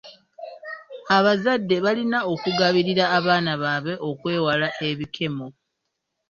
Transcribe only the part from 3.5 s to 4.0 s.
baabwe